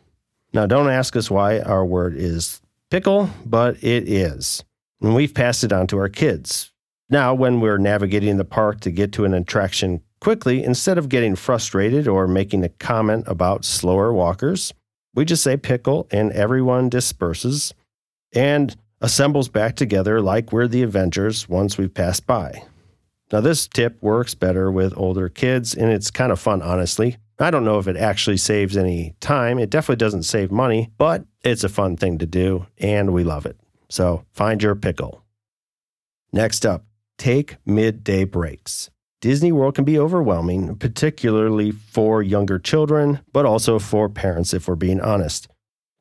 Now, 0.53 0.65
don't 0.65 0.89
ask 0.89 1.15
us 1.15 1.31
why 1.31 1.59
our 1.59 1.85
word 1.85 2.15
is 2.15 2.61
pickle, 2.89 3.29
but 3.45 3.81
it 3.83 4.09
is. 4.09 4.63
And 5.01 5.15
we've 5.15 5.33
passed 5.33 5.63
it 5.63 5.71
on 5.71 5.87
to 5.87 5.97
our 5.99 6.09
kids. 6.09 6.71
Now, 7.09 7.33
when 7.33 7.61
we're 7.61 7.77
navigating 7.77 8.37
the 8.37 8.45
park 8.45 8.81
to 8.81 8.91
get 8.91 9.13
to 9.13 9.25
an 9.25 9.33
attraction 9.33 10.01
quickly, 10.19 10.63
instead 10.63 10.97
of 10.97 11.09
getting 11.09 11.35
frustrated 11.35 12.07
or 12.07 12.27
making 12.27 12.63
a 12.63 12.69
comment 12.69 13.23
about 13.27 13.63
slower 13.63 14.11
walkers, 14.11 14.73
we 15.13 15.23
just 15.23 15.43
say 15.43 15.55
pickle 15.55 16.07
and 16.11 16.31
everyone 16.33 16.89
disperses 16.89 17.73
and 18.33 18.75
assembles 19.01 19.49
back 19.49 19.75
together 19.75 20.21
like 20.21 20.51
we're 20.51 20.67
the 20.67 20.83
Avengers 20.83 21.47
once 21.47 21.77
we've 21.77 21.93
passed 21.93 22.25
by. 22.25 22.63
Now, 23.31 23.41
this 23.41 23.67
tip 23.67 24.01
works 24.01 24.35
better 24.35 24.71
with 24.71 24.97
older 24.97 25.27
kids, 25.27 25.75
and 25.75 25.91
it's 25.91 26.09
kind 26.09 26.31
of 26.31 26.39
fun, 26.39 26.61
honestly. 26.61 27.17
I 27.39 27.51
don't 27.51 27.65
know 27.65 27.77
if 27.77 27.87
it 27.87 27.97
actually 27.97 28.37
saves 28.37 28.77
any 28.77 29.15
time. 29.19 29.59
It 29.59 29.69
definitely 29.69 29.97
doesn't 29.97 30.23
save 30.23 30.49
money, 30.49 30.91
but 30.97 31.25
it's 31.43 31.63
a 31.63 31.69
fun 31.69 31.97
thing 31.97 32.17
to 32.19 32.25
do, 32.25 32.65
and 32.79 33.13
we 33.13 33.23
love 33.23 33.45
it. 33.45 33.59
So 33.89 34.23
find 34.31 34.63
your 34.63 34.75
pickle. 34.75 35.23
Next 36.33 36.65
up, 36.65 36.85
take 37.17 37.57
midday 37.65 38.23
breaks. 38.23 38.89
Disney 39.19 39.51
World 39.51 39.75
can 39.75 39.83
be 39.83 39.99
overwhelming, 39.99 40.75
particularly 40.75 41.71
for 41.71 42.21
younger 42.21 42.59
children, 42.59 43.19
but 43.33 43.45
also 43.45 43.77
for 43.79 44.09
parents, 44.09 44.53
if 44.53 44.67
we're 44.67 44.75
being 44.75 45.01
honest. 45.01 45.47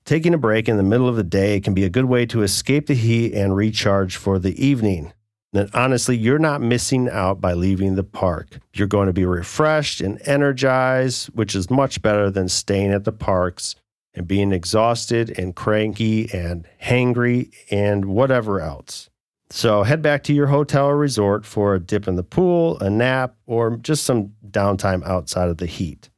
Taking 0.06 0.32
a 0.32 0.38
break 0.38 0.68
in 0.68 0.78
the 0.78 0.82
middle 0.82 1.08
of 1.08 1.16
the 1.16 1.24
day 1.24 1.60
can 1.60 1.74
be 1.74 1.84
a 1.84 1.90
good 1.90 2.06
way 2.06 2.24
to 2.26 2.42
escape 2.42 2.86
the 2.86 2.94
heat 2.94 3.34
and 3.34 3.54
recharge 3.54 4.16
for 4.16 4.38
the 4.38 4.64
evening 4.64 5.12
then 5.56 5.70
honestly, 5.72 6.16
you're 6.16 6.38
not 6.38 6.60
missing 6.60 7.08
out 7.08 7.40
by 7.40 7.54
leaving 7.54 7.94
the 7.94 8.04
park. 8.04 8.58
You're 8.74 8.86
going 8.86 9.06
to 9.06 9.14
be 9.14 9.24
refreshed 9.24 10.02
and 10.02 10.20
energized, 10.26 11.28
which 11.28 11.54
is 11.54 11.70
much 11.70 12.02
better 12.02 12.30
than 12.30 12.48
staying 12.48 12.92
at 12.92 13.04
the 13.04 13.12
parks 13.12 13.74
and 14.12 14.28
being 14.28 14.52
exhausted 14.52 15.38
and 15.38 15.56
cranky 15.56 16.30
and 16.30 16.66
hangry 16.82 17.52
and 17.70 18.04
whatever 18.04 18.60
else. 18.60 19.08
So 19.48 19.82
head 19.84 20.02
back 20.02 20.24
to 20.24 20.34
your 20.34 20.48
hotel 20.48 20.88
or 20.88 20.96
resort 20.96 21.46
for 21.46 21.74
a 21.74 21.80
dip 21.80 22.06
in 22.06 22.16
the 22.16 22.22
pool, 22.22 22.78
a 22.80 22.90
nap, 22.90 23.36
or 23.46 23.76
just 23.76 24.04
some 24.04 24.32
downtime 24.46 25.06
outside 25.06 25.48
of 25.48 25.56
the 25.56 25.66
heat, 25.66 26.10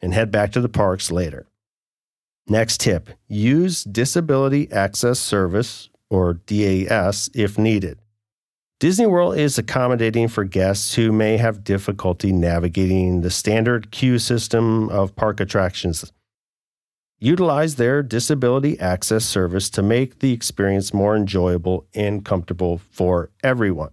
and 0.00 0.14
head 0.14 0.30
back 0.30 0.52
to 0.52 0.60
the 0.60 0.68
parks 0.68 1.10
later. 1.10 1.46
Next 2.46 2.80
tip 2.80 3.10
use 3.26 3.84
Disability 3.84 4.70
Access 4.70 5.18
Service 5.18 5.88
or 6.10 6.34
DAS 6.34 7.30
if 7.34 7.56
needed. 7.58 7.98
Disney 8.80 9.06
World 9.06 9.38
is 9.38 9.56
accommodating 9.56 10.28
for 10.28 10.44
guests 10.44 10.94
who 10.94 11.10
may 11.10 11.38
have 11.38 11.64
difficulty 11.64 12.32
navigating 12.32 13.22
the 13.22 13.30
standard 13.30 13.90
queue 13.90 14.18
system 14.18 14.90
of 14.90 15.16
park 15.16 15.40
attractions. 15.40 16.12
utilize 17.18 17.76
their 17.76 18.02
disability 18.02 18.78
access 18.78 19.24
service 19.24 19.70
to 19.70 19.82
make 19.82 20.18
the 20.18 20.32
experience 20.32 20.92
more 20.92 21.16
enjoyable 21.16 21.86
and 21.94 22.24
comfortable 22.24 22.78
for 22.90 23.30
everyone. 23.42 23.90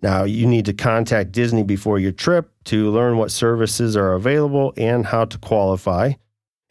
Now, 0.00 0.24
you 0.24 0.46
need 0.46 0.64
to 0.66 0.72
contact 0.72 1.32
Disney 1.32 1.62
before 1.62 1.98
your 1.98 2.12
trip 2.12 2.50
to 2.64 2.90
learn 2.90 3.18
what 3.18 3.30
services 3.30 3.96
are 3.96 4.14
available 4.14 4.72
and 4.76 5.06
how 5.06 5.26
to 5.26 5.38
qualify. 5.38 6.12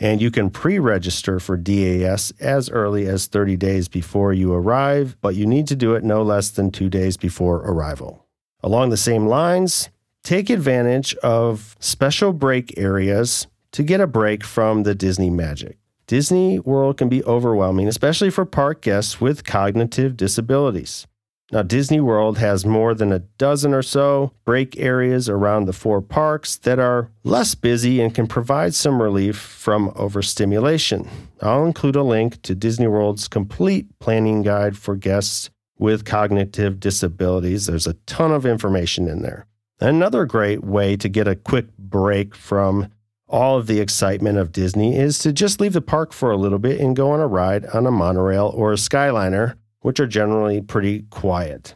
And 0.01 0.19
you 0.19 0.31
can 0.31 0.49
pre 0.49 0.79
register 0.79 1.39
for 1.39 1.55
DAS 1.55 2.33
as 2.39 2.71
early 2.71 3.05
as 3.05 3.27
30 3.27 3.55
days 3.55 3.87
before 3.87 4.33
you 4.33 4.51
arrive, 4.51 5.15
but 5.21 5.35
you 5.35 5.45
need 5.45 5.67
to 5.67 5.75
do 5.75 5.93
it 5.93 6.03
no 6.03 6.23
less 6.23 6.49
than 6.49 6.71
two 6.71 6.89
days 6.89 7.17
before 7.17 7.57
arrival. 7.57 8.25
Along 8.63 8.89
the 8.89 8.97
same 8.97 9.27
lines, 9.27 9.89
take 10.23 10.49
advantage 10.49 11.13
of 11.17 11.77
special 11.79 12.33
break 12.33 12.75
areas 12.79 13.45
to 13.73 13.83
get 13.83 14.01
a 14.01 14.07
break 14.07 14.43
from 14.43 14.83
the 14.83 14.95
Disney 14.95 15.29
magic. 15.29 15.77
Disney 16.07 16.57
World 16.57 16.97
can 16.97 17.07
be 17.07 17.23
overwhelming, 17.25 17.87
especially 17.87 18.31
for 18.31 18.43
park 18.43 18.81
guests 18.81 19.21
with 19.21 19.45
cognitive 19.45 20.17
disabilities. 20.17 21.05
Now, 21.51 21.63
Disney 21.63 21.99
World 21.99 22.37
has 22.37 22.65
more 22.65 22.93
than 22.93 23.11
a 23.11 23.19
dozen 23.19 23.73
or 23.73 23.81
so 23.81 24.31
break 24.45 24.79
areas 24.79 25.27
around 25.27 25.65
the 25.65 25.73
four 25.73 26.01
parks 26.01 26.55
that 26.57 26.79
are 26.79 27.11
less 27.25 27.55
busy 27.55 27.99
and 27.99 28.15
can 28.15 28.25
provide 28.25 28.73
some 28.73 29.01
relief 29.01 29.37
from 29.37 29.91
overstimulation. 29.97 31.09
I'll 31.41 31.65
include 31.65 31.97
a 31.97 32.03
link 32.03 32.41
to 32.43 32.55
Disney 32.55 32.87
World's 32.87 33.27
complete 33.27 33.87
planning 33.99 34.43
guide 34.43 34.77
for 34.77 34.95
guests 34.95 35.49
with 35.77 36.05
cognitive 36.05 36.79
disabilities. 36.79 37.65
There's 37.65 37.87
a 37.87 37.95
ton 38.05 38.31
of 38.31 38.45
information 38.45 39.09
in 39.09 39.21
there. 39.21 39.45
Another 39.81 40.25
great 40.25 40.63
way 40.63 40.95
to 40.95 41.09
get 41.09 41.27
a 41.27 41.35
quick 41.35 41.75
break 41.77 42.33
from 42.33 42.87
all 43.27 43.57
of 43.57 43.67
the 43.67 43.79
excitement 43.79 44.37
of 44.37 44.51
Disney 44.51 44.97
is 44.97 45.17
to 45.19 45.33
just 45.33 45.59
leave 45.59 45.73
the 45.73 45.81
park 45.81 46.13
for 46.13 46.31
a 46.31 46.37
little 46.37 46.59
bit 46.59 46.79
and 46.79 46.95
go 46.95 47.11
on 47.11 47.19
a 47.19 47.27
ride 47.27 47.65
on 47.67 47.87
a 47.87 47.91
monorail 47.91 48.51
or 48.53 48.71
a 48.71 48.75
Skyliner 48.75 49.55
which 49.81 49.99
are 49.99 50.07
generally 50.07 50.61
pretty 50.61 51.03
quiet. 51.09 51.75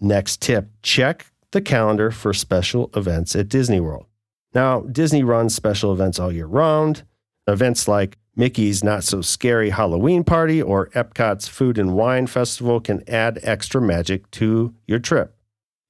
Next 0.00 0.40
tip 0.40 0.70
check 0.82 1.26
the 1.50 1.60
calendar 1.60 2.10
for 2.10 2.32
special 2.32 2.90
events 2.94 3.36
at 3.36 3.48
Disney 3.48 3.80
World. 3.80 4.06
Now, 4.54 4.80
Disney 4.80 5.22
runs 5.22 5.54
special 5.54 5.92
events 5.92 6.18
all 6.18 6.32
year 6.32 6.46
round. 6.46 7.04
Events 7.46 7.88
like 7.88 8.18
Mickey's 8.34 8.82
Not 8.82 9.04
So 9.04 9.20
Scary 9.20 9.70
Halloween 9.70 10.24
Party 10.24 10.62
or 10.62 10.88
Epcot's 10.90 11.48
Food 11.48 11.78
and 11.78 11.94
Wine 11.94 12.26
Festival 12.26 12.80
can 12.80 13.02
add 13.08 13.38
extra 13.42 13.80
magic 13.80 14.30
to 14.32 14.74
your 14.86 14.98
trip. 14.98 15.36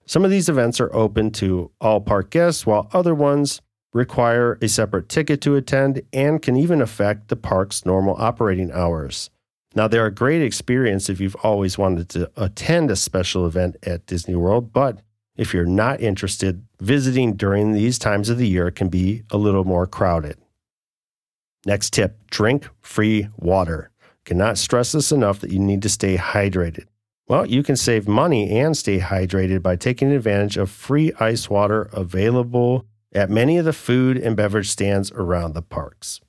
Some 0.06 0.25
of 0.25 0.30
these 0.30 0.49
events 0.49 0.80
are 0.80 0.94
open 0.94 1.30
to 1.32 1.71
all 1.80 2.00
park 2.00 2.30
guests, 2.30 2.66
while 2.66 2.88
other 2.92 3.14
ones 3.14 3.61
require 3.92 4.59
a 4.61 4.68
separate 4.68 5.09
ticket 5.09 5.40
to 5.42 5.54
attend 5.54 6.02
and 6.12 6.42
can 6.42 6.56
even 6.56 6.80
affect 6.80 7.28
the 7.28 7.37
park's 7.37 7.85
normal 7.85 8.16
operating 8.18 8.73
hours. 8.73 9.30
Now, 9.75 9.88
they're 9.88 10.07
a 10.07 10.14
great 10.14 10.43
experience 10.43 11.09
if 11.09 11.21
you've 11.21 11.37
always 11.37 11.79
wanted 11.79 12.09
to 12.11 12.31
attend 12.37 12.91
a 12.91 12.97
special 12.97 13.47
event 13.47 13.76
at 13.83 14.07
Disney 14.07 14.35
World, 14.35 14.73
but 14.73 14.99
if 15.37 15.55
you're 15.55 15.64
not 15.64 16.00
interested, 16.00 16.64
visiting 16.81 17.37
during 17.37 17.73
these 17.73 17.99
times 17.99 18.29
of 18.29 18.37
the 18.37 18.49
year 18.49 18.71
can 18.71 18.88
be 18.88 19.23
a 19.31 19.38
little 19.38 19.64
more 19.64 19.87
crowded. 19.87 20.37
Next 21.64 21.93
tip 21.93 22.19
drink 22.29 22.69
free 22.81 23.29
water. 23.37 23.91
Cannot 24.25 24.59
stress 24.59 24.93
this 24.93 25.11
enough 25.11 25.41
that 25.41 25.50
you 25.50 25.59
need 25.59 25.83
to 25.83 25.88
stay 25.88 26.17
hydrated. 26.17 26.87
Well, 27.29 27.47
you 27.47 27.62
can 27.62 27.76
save 27.76 28.07
money 28.07 28.50
and 28.50 28.76
stay 28.76 28.99
hydrated 28.99 29.62
by 29.62 29.76
taking 29.76 30.12
advantage 30.12 30.57
of 30.57 30.71
free 30.71 31.12
ice 31.19 31.49
water 31.49 31.88
available 31.93 32.85
at 33.14 33.31
many 33.31 33.59
of 33.59 33.64
the 33.64 33.73
food 33.73 34.17
and 34.17 34.37
beverage 34.37 34.69
stands 34.69 35.11
around 35.12 35.55
the 35.55 35.62
parks. 35.62 36.21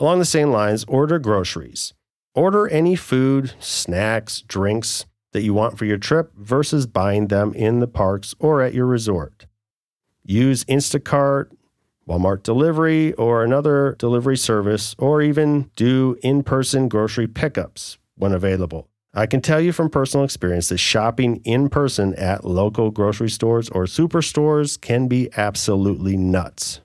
Along 0.00 0.18
the 0.18 0.24
same 0.24 0.50
lines, 0.50 0.84
order 0.88 1.18
groceries. 1.18 1.92
Order 2.34 2.66
any 2.68 2.96
food, 2.96 3.54
snacks, 3.60 4.40
drinks 4.42 5.06
that 5.32 5.42
you 5.42 5.54
want 5.54 5.78
for 5.78 5.84
your 5.84 5.98
trip 5.98 6.32
versus 6.36 6.86
buying 6.86 7.28
them 7.28 7.54
in 7.54 7.78
the 7.78 7.86
parks 7.86 8.34
or 8.40 8.60
at 8.60 8.74
your 8.74 8.86
resort. 8.86 9.46
Use 10.24 10.64
Instacart, 10.64 11.50
Walmart 12.08 12.42
delivery, 12.42 13.12
or 13.14 13.44
another 13.44 13.94
delivery 13.98 14.36
service, 14.36 14.96
or 14.98 15.22
even 15.22 15.70
do 15.76 16.16
in 16.22 16.42
person 16.42 16.88
grocery 16.88 17.28
pickups 17.28 17.98
when 18.16 18.32
available. 18.32 18.88
I 19.12 19.26
can 19.26 19.40
tell 19.40 19.60
you 19.60 19.70
from 19.72 19.90
personal 19.90 20.24
experience 20.24 20.70
that 20.70 20.78
shopping 20.78 21.36
in 21.44 21.68
person 21.68 22.14
at 22.14 22.44
local 22.44 22.90
grocery 22.90 23.30
stores 23.30 23.68
or 23.68 23.84
superstores 23.84 24.80
can 24.80 25.06
be 25.06 25.28
absolutely 25.36 26.16
nuts. 26.16 26.80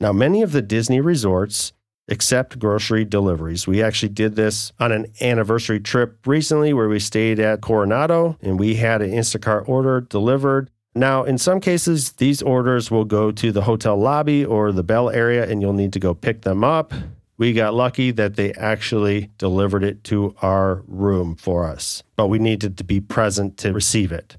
Now, 0.00 0.12
many 0.12 0.40
of 0.40 0.52
the 0.52 0.62
Disney 0.62 1.00
resorts 1.02 1.74
accept 2.08 2.58
grocery 2.58 3.04
deliveries. 3.04 3.66
We 3.66 3.82
actually 3.82 4.10
did 4.10 4.36
this 4.36 4.72
on 4.78 4.92
an 4.92 5.06
anniversary 5.20 5.80
trip 5.80 6.26
recently 6.26 6.72
where 6.72 6.88
we 6.88 6.98
stayed 6.98 7.38
at 7.38 7.60
Coronado 7.60 8.36
and 8.40 8.58
we 8.58 8.74
had 8.76 9.02
an 9.02 9.10
Instacart 9.10 9.68
order 9.68 10.00
delivered. 10.00 10.70
Now, 10.94 11.22
in 11.24 11.38
some 11.38 11.60
cases, 11.60 12.12
these 12.12 12.42
orders 12.42 12.90
will 12.90 13.04
go 13.04 13.30
to 13.30 13.52
the 13.52 13.62
hotel 13.62 13.96
lobby 13.96 14.44
or 14.44 14.72
the 14.72 14.82
bell 14.82 15.10
area 15.10 15.48
and 15.48 15.62
you'll 15.62 15.72
need 15.72 15.92
to 15.92 16.00
go 16.00 16.14
pick 16.14 16.42
them 16.42 16.64
up. 16.64 16.92
We 17.36 17.52
got 17.52 17.74
lucky 17.74 18.10
that 18.10 18.34
they 18.34 18.52
actually 18.54 19.30
delivered 19.38 19.84
it 19.84 20.02
to 20.04 20.34
our 20.42 20.82
room 20.88 21.36
for 21.36 21.64
us, 21.64 22.02
but 22.16 22.26
we 22.26 22.40
needed 22.40 22.76
to 22.78 22.84
be 22.84 23.00
present 23.00 23.56
to 23.58 23.72
receive 23.72 24.10
it. 24.10 24.36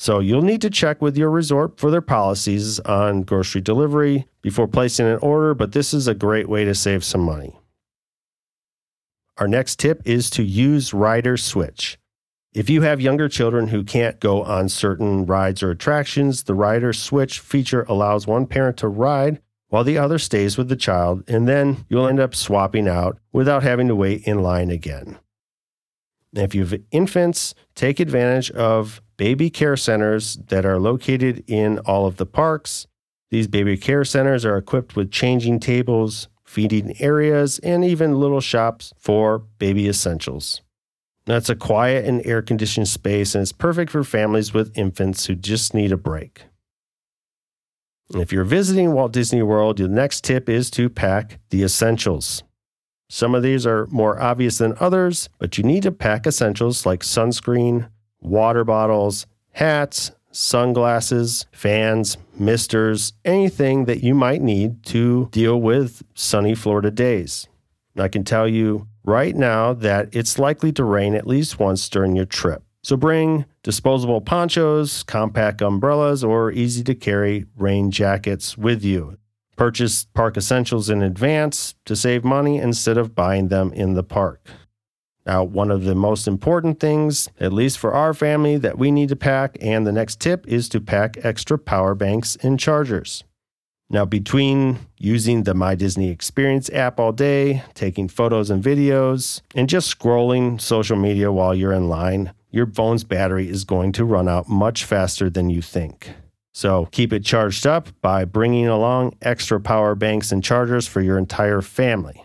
So 0.00 0.20
you'll 0.20 0.42
need 0.42 0.62
to 0.62 0.70
check 0.70 1.02
with 1.02 1.18
your 1.18 1.28
resort 1.28 1.80
for 1.80 1.90
their 1.90 2.00
policies 2.00 2.78
on 2.78 3.22
grocery 3.22 3.60
delivery 3.60 4.28
before 4.42 4.68
placing 4.68 5.08
an 5.08 5.18
order, 5.18 5.54
but 5.54 5.72
this 5.72 5.92
is 5.92 6.06
a 6.06 6.14
great 6.14 6.48
way 6.48 6.64
to 6.64 6.72
save 6.72 7.02
some 7.02 7.22
money. 7.22 7.58
Our 9.38 9.48
next 9.48 9.80
tip 9.80 10.00
is 10.04 10.30
to 10.30 10.44
use 10.44 10.94
Rider 10.94 11.36
Switch. 11.36 11.98
If 12.54 12.70
you 12.70 12.82
have 12.82 13.00
younger 13.00 13.28
children 13.28 13.66
who 13.66 13.82
can't 13.82 14.20
go 14.20 14.44
on 14.44 14.68
certain 14.68 15.26
rides 15.26 15.64
or 15.64 15.72
attractions, 15.72 16.44
the 16.44 16.54
Rider 16.54 16.92
Switch 16.92 17.40
feature 17.40 17.84
allows 17.88 18.24
one 18.24 18.46
parent 18.46 18.76
to 18.76 18.86
ride 18.86 19.42
while 19.66 19.82
the 19.82 19.98
other 19.98 20.20
stays 20.20 20.56
with 20.56 20.68
the 20.68 20.76
child, 20.76 21.24
and 21.26 21.48
then 21.48 21.84
you'll 21.88 22.06
end 22.06 22.20
up 22.20 22.36
swapping 22.36 22.86
out 22.86 23.18
without 23.32 23.64
having 23.64 23.88
to 23.88 23.96
wait 23.96 24.22
in 24.28 24.44
line 24.44 24.70
again. 24.70 25.18
If 26.34 26.54
you 26.54 26.64
have 26.64 26.80
infants, 26.90 27.54
take 27.74 28.00
advantage 28.00 28.50
of 28.50 29.00
baby 29.16 29.50
care 29.50 29.76
centers 29.76 30.36
that 30.48 30.66
are 30.66 30.78
located 30.78 31.44
in 31.46 31.78
all 31.80 32.06
of 32.06 32.16
the 32.16 32.26
parks. 32.26 32.86
These 33.30 33.48
baby 33.48 33.76
care 33.76 34.04
centers 34.04 34.44
are 34.44 34.56
equipped 34.56 34.96
with 34.96 35.10
changing 35.10 35.60
tables, 35.60 36.28
feeding 36.44 37.00
areas, 37.00 37.58
and 37.60 37.84
even 37.84 38.18
little 38.18 38.40
shops 38.40 38.92
for 38.98 39.38
baby 39.58 39.88
essentials. 39.88 40.62
That's 41.26 41.50
a 41.50 41.56
quiet 41.56 42.06
and 42.06 42.24
air 42.26 42.40
conditioned 42.40 42.88
space, 42.88 43.34
and 43.34 43.42
it's 43.42 43.52
perfect 43.52 43.92
for 43.92 44.02
families 44.02 44.54
with 44.54 44.76
infants 44.76 45.26
who 45.26 45.34
just 45.34 45.74
need 45.74 45.92
a 45.92 45.98
break. 45.98 46.44
If 48.14 48.32
you're 48.32 48.44
visiting 48.44 48.92
Walt 48.92 49.12
Disney 49.12 49.42
World, 49.42 49.78
your 49.78 49.90
next 49.90 50.24
tip 50.24 50.48
is 50.48 50.70
to 50.70 50.88
pack 50.88 51.38
the 51.50 51.62
essentials. 51.62 52.42
Some 53.08 53.34
of 53.34 53.42
these 53.42 53.66
are 53.66 53.86
more 53.86 54.20
obvious 54.20 54.58
than 54.58 54.74
others, 54.80 55.28
but 55.38 55.56
you 55.56 55.64
need 55.64 55.82
to 55.84 55.92
pack 55.92 56.26
essentials 56.26 56.84
like 56.84 57.00
sunscreen, 57.00 57.88
water 58.20 58.64
bottles, 58.64 59.26
hats, 59.52 60.12
sunglasses, 60.30 61.46
fans, 61.50 62.18
misters, 62.38 63.14
anything 63.24 63.86
that 63.86 64.02
you 64.02 64.14
might 64.14 64.42
need 64.42 64.82
to 64.84 65.28
deal 65.32 65.60
with 65.60 66.02
sunny 66.14 66.54
Florida 66.54 66.90
days. 66.90 67.48
I 67.96 68.08
can 68.08 68.24
tell 68.24 68.46
you 68.46 68.86
right 69.04 69.34
now 69.34 69.72
that 69.72 70.14
it's 70.14 70.38
likely 70.38 70.70
to 70.72 70.84
rain 70.84 71.14
at 71.14 71.26
least 71.26 71.58
once 71.58 71.88
during 71.88 72.14
your 72.14 72.26
trip. 72.26 72.62
So 72.82 72.96
bring 72.96 73.46
disposable 73.62 74.20
ponchos, 74.20 75.02
compact 75.02 75.60
umbrellas, 75.60 76.22
or 76.22 76.52
easy 76.52 76.84
to 76.84 76.94
carry 76.94 77.46
rain 77.56 77.90
jackets 77.90 78.56
with 78.56 78.84
you. 78.84 79.18
Purchase 79.58 80.04
park 80.14 80.36
essentials 80.36 80.88
in 80.88 81.02
advance 81.02 81.74
to 81.84 81.96
save 81.96 82.24
money 82.24 82.58
instead 82.58 82.96
of 82.96 83.16
buying 83.16 83.48
them 83.48 83.72
in 83.72 83.94
the 83.94 84.04
park. 84.04 84.46
Now, 85.26 85.42
one 85.42 85.72
of 85.72 85.82
the 85.82 85.96
most 85.96 86.28
important 86.28 86.78
things, 86.78 87.28
at 87.40 87.52
least 87.52 87.76
for 87.76 87.92
our 87.92 88.14
family, 88.14 88.56
that 88.56 88.78
we 88.78 88.92
need 88.92 89.08
to 89.10 89.16
pack, 89.16 89.58
and 89.60 89.84
the 89.84 89.92
next 89.92 90.20
tip 90.20 90.46
is 90.46 90.68
to 90.70 90.80
pack 90.80 91.18
extra 91.24 91.58
power 91.58 91.96
banks 91.96 92.36
and 92.36 92.58
chargers. 92.58 93.24
Now, 93.90 94.04
between 94.04 94.78
using 94.96 95.42
the 95.42 95.54
My 95.54 95.74
Disney 95.74 96.08
Experience 96.08 96.70
app 96.70 97.00
all 97.00 97.12
day, 97.12 97.64
taking 97.74 98.06
photos 98.06 98.50
and 98.50 98.62
videos, 98.62 99.40
and 99.56 99.68
just 99.68 99.98
scrolling 99.98 100.60
social 100.60 100.96
media 100.96 101.32
while 101.32 101.54
you're 101.54 101.72
in 101.72 101.88
line, 101.88 102.32
your 102.50 102.66
phone's 102.66 103.02
battery 103.02 103.48
is 103.48 103.64
going 103.64 103.90
to 103.92 104.04
run 104.04 104.28
out 104.28 104.48
much 104.48 104.84
faster 104.84 105.28
than 105.28 105.50
you 105.50 105.62
think. 105.62 106.12
So 106.58 106.86
keep 106.86 107.12
it 107.12 107.24
charged 107.24 107.68
up 107.68 107.88
by 108.02 108.24
bringing 108.24 108.66
along 108.66 109.14
extra 109.22 109.60
power 109.60 109.94
banks 109.94 110.32
and 110.32 110.42
chargers 110.42 110.88
for 110.88 111.00
your 111.00 111.16
entire 111.16 111.62
family. 111.62 112.24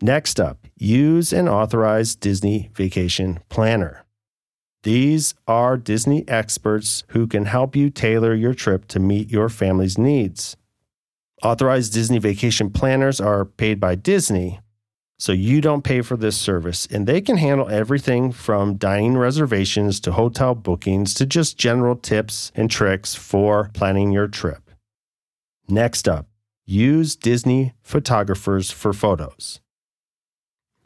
Next 0.00 0.40
up, 0.40 0.66
use 0.78 1.30
an 1.30 1.46
authorized 1.46 2.20
Disney 2.20 2.70
Vacation 2.74 3.40
Planner. 3.50 4.06
These 4.82 5.34
are 5.46 5.76
Disney 5.76 6.26
experts 6.26 7.04
who 7.08 7.26
can 7.26 7.44
help 7.44 7.76
you 7.76 7.90
tailor 7.90 8.32
your 8.32 8.54
trip 8.54 8.88
to 8.88 8.98
meet 8.98 9.30
your 9.30 9.50
family's 9.50 9.98
needs. 9.98 10.56
Authorized 11.42 11.92
Disney 11.92 12.18
vacation 12.18 12.70
planners 12.70 13.20
are 13.20 13.44
paid 13.44 13.78
by 13.78 13.94
Disney, 13.94 14.60
so 15.22 15.30
you 15.30 15.60
don't 15.60 15.84
pay 15.84 16.02
for 16.02 16.16
this 16.16 16.36
service, 16.36 16.88
and 16.90 17.06
they 17.06 17.20
can 17.20 17.36
handle 17.36 17.68
everything 17.68 18.32
from 18.32 18.74
dining 18.74 19.16
reservations 19.16 20.00
to 20.00 20.10
hotel 20.10 20.52
bookings 20.52 21.14
to 21.14 21.24
just 21.24 21.56
general 21.56 21.94
tips 21.94 22.50
and 22.56 22.68
tricks 22.68 23.14
for 23.14 23.70
planning 23.72 24.10
your 24.10 24.26
trip. 24.26 24.68
Next 25.68 26.08
up, 26.08 26.26
use 26.66 27.14
Disney 27.14 27.72
photographers 27.82 28.72
for 28.72 28.92
photos. 28.92 29.60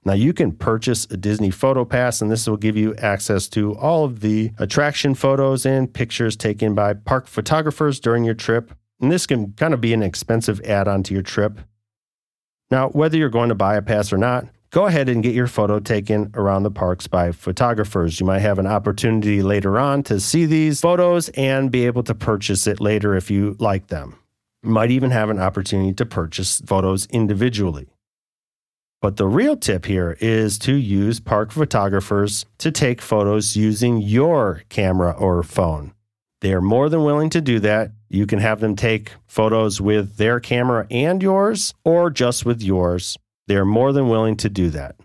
Now, 0.05 0.13
you 0.13 0.35
can 0.35 0.53
purchase 0.53 1.07
a 1.07 1.17
Disney 1.17 1.51
Photo 1.51 1.87
Pass, 1.87 2.21
and 2.21 2.31
this 2.31 2.47
will 2.47 2.59
give 2.59 2.77
you 2.77 2.95
access 2.97 3.49
to 3.49 3.75
all 3.77 4.05
of 4.05 4.21
the 4.21 4.53
attraction 4.59 5.15
photos 5.15 5.65
and 5.65 5.91
pictures 5.91 6.37
taken 6.37 6.75
by 6.75 6.93
park 6.93 7.27
photographers 7.27 8.01
during 8.01 8.25
your 8.25 8.35
trip. 8.35 8.71
And 9.01 9.11
this 9.11 9.27
can 9.27 9.53
kind 9.53 9.73
of 9.73 9.81
be 9.81 9.95
an 9.95 10.03
expensive 10.03 10.61
add 10.61 10.89
on 10.89 11.03
to 11.05 11.15
your 11.15 11.23
trip. 11.23 11.59
Now, 12.71 12.89
whether 12.91 13.17
you're 13.17 13.29
going 13.29 13.51
to 13.51 13.55
buy 13.55 13.77
a 13.77 13.83
pass 13.83 14.13
or 14.13 14.19
not, 14.19 14.47
go 14.71 14.87
ahead 14.87 15.09
and 15.09 15.23
get 15.23 15.35
your 15.35 15.47
photo 15.47 15.79
taken 15.79 16.33
around 16.35 16.65
the 16.65 16.71
parks 16.71 17.07
by 17.07 17.33
photographers. 17.33 18.19
You 18.19 18.27
might 18.27 18.41
have 18.41 18.59
an 18.59 18.67
opportunity 18.67 19.43
later 19.43 19.79
on 19.79 20.03
to 20.05 20.19
see 20.19 20.47
these 20.47 20.81
photos 20.81 21.29
and 21.31 21.71
be 21.71 21.87
able 21.87 22.03
to 22.05 22.15
purchase 22.15 22.67
it 22.67 22.81
later 22.81 23.15
if 23.15 23.31
you 23.31 23.57
like 23.61 23.87
them. 23.87 24.19
You 24.63 24.71
might 24.71 24.91
even 24.91 25.13
have 25.13 25.31
an 25.31 25.39
opportunity 25.39 25.95
to 25.95 26.07
purchase 26.07 26.61
photos 26.67 27.07
individually. 27.07 27.87
But 29.01 29.17
the 29.17 29.29
real 29.29 29.57
tip 29.57 29.85
here 29.85 30.17
is 30.21 30.59
to 30.61 30.75
use 30.75 31.21
park 31.21 31.53
photographers 31.53 32.47
to 32.59 32.73
take 32.73 33.01
photos 33.01 33.55
using 33.55 34.01
your 34.03 34.63
camera 34.69 35.13
or 35.13 35.43
phone. 35.45 35.93
They 36.41 36.53
are 36.53 36.61
more 36.61 36.89
than 36.89 37.05
willing 37.05 37.31
to 37.31 37.41
do 37.41 37.61
that. 37.61 37.93
You 38.09 38.27
can 38.27 38.39
have 38.39 38.61
them 38.61 38.77
take 38.77 39.13
photos 39.27 39.81
with 39.81 40.17
their 40.17 40.39
camera 40.39 40.87
and 40.91 41.23
yours, 41.23 41.75
or 41.85 42.11
just 42.11 42.45
with 42.45 42.63
yours. 42.63 43.17
They 43.47 43.57
are 43.57 43.65
more 43.65 43.93
than 43.93 44.09
willing 44.09 44.37
to 44.39 44.49
do 44.49 44.71
that. 44.71 44.97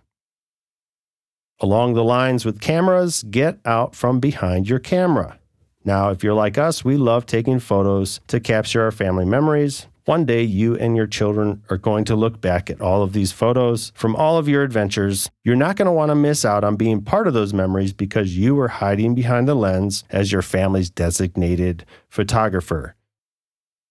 Along 1.59 1.93
the 1.93 2.03
lines 2.03 2.43
with 2.43 2.59
cameras, 2.59 3.23
get 3.23 3.59
out 3.65 3.95
from 3.95 4.19
behind 4.19 4.67
your 4.67 4.79
camera. 4.79 5.37
Now, 5.85 6.09
if 6.09 6.23
you're 6.23 6.33
like 6.33 6.57
us, 6.57 6.83
we 6.83 6.97
love 6.97 7.25
taking 7.25 7.59
photos 7.59 8.19
to 8.27 8.39
capture 8.39 8.83
our 8.83 8.91
family 8.91 9.25
memories. 9.25 9.87
One 10.05 10.25
day, 10.25 10.41
you 10.41 10.75
and 10.75 10.95
your 10.95 11.05
children 11.05 11.63
are 11.69 11.77
going 11.77 12.05
to 12.05 12.15
look 12.15 12.41
back 12.41 12.69
at 12.69 12.81
all 12.81 13.03
of 13.03 13.13
these 13.13 13.31
photos 13.31 13.91
from 13.95 14.15
all 14.15 14.37
of 14.37 14.47
your 14.47 14.63
adventures. 14.63 15.29
You're 15.43 15.55
not 15.55 15.75
going 15.75 15.85
to 15.85 15.91
want 15.91 16.09
to 16.09 16.15
miss 16.15 16.43
out 16.43 16.63
on 16.63 16.75
being 16.75 17.01
part 17.01 17.27
of 17.27 17.33
those 17.33 17.53
memories 17.53 17.93
because 17.93 18.35
you 18.35 18.55
were 18.55 18.67
hiding 18.67 19.13
behind 19.13 19.47
the 19.47 19.55
lens 19.55 20.03
as 20.09 20.31
your 20.31 20.41
family's 20.41 20.89
designated 20.89 21.85
photographer. 22.09 22.95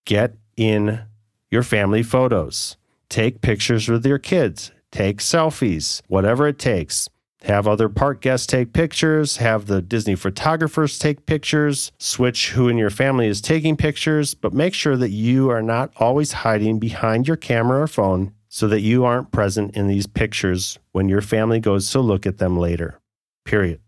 Get 0.05 0.35
in 0.57 1.03
your 1.51 1.63
family 1.63 2.03
photos. 2.03 2.77
Take 3.09 3.41
pictures 3.41 3.89
with 3.89 4.05
your 4.05 4.19
kids. 4.19 4.73
Take 4.91 5.19
selfies, 5.19 6.03
whatever 6.09 6.49
it 6.49 6.59
takes 6.59 7.09
have 7.43 7.67
other 7.67 7.89
park 7.89 8.21
guests 8.21 8.47
take 8.47 8.73
pictures, 8.73 9.39
have 9.39 9.67
the 9.67 9.81
Disney 9.81 10.15
photographers 10.15 10.99
take 10.99 11.25
pictures, 11.25 11.91
switch 11.99 12.51
who 12.51 12.69
in 12.69 12.77
your 12.77 12.91
family 12.91 13.27
is 13.27 13.41
taking 13.41 13.77
pictures, 13.77 14.35
but 14.35 14.53
make 14.53 14.75
sure 14.75 14.97
that 14.97 15.11
you 15.11 15.51
are 15.51 15.63
not 15.63 15.91
always 15.97 16.33
hiding 16.33 16.79
behind 16.79 17.27
your 17.27 17.37
camera 17.37 17.83
or 17.83 17.87
phone 17.87 18.33
so 18.49 18.69
that 18.69 18.81
you 18.81 19.05
aren't 19.05 19.33
present 19.33 19.75
in 19.75 19.87
these 19.87 20.07
pictures 20.07 20.79
when 20.93 21.09
your 21.09 21.23
family 21.23 21.61
goes 21.61 21.91
to 21.91 22.01
look 22.01 22.27
at 22.27 22.39
them 22.39 22.59
later. 22.59 23.01
Period. 23.45 23.81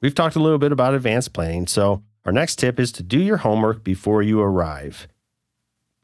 We've 0.00 0.14
talked 0.14 0.36
a 0.36 0.42
little 0.42 0.58
bit 0.58 0.72
about 0.72 0.94
advanced 0.94 1.32
planning, 1.32 1.66
so 1.66 2.02
our 2.24 2.32
next 2.32 2.56
tip 2.56 2.78
is 2.78 2.92
to 2.92 3.02
do 3.02 3.18
your 3.18 3.38
homework 3.38 3.82
before 3.82 4.22
you 4.22 4.40
arrive. 4.40 5.08